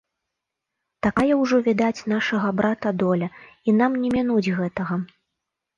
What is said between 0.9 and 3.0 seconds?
Такая ўжо, відаць, нашага брата